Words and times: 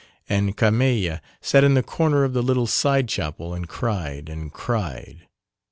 And 0.27 0.57
Carmeille 0.57 1.19
sat 1.41 1.63
in 1.63 1.75
the 1.75 1.83
corner 1.83 2.23
of 2.23 2.33
the 2.33 2.41
little 2.41 2.65
side 2.65 3.07
chapel 3.07 3.53
and 3.53 3.69
cried, 3.69 4.29
and 4.29 4.51
cried. 4.51 5.27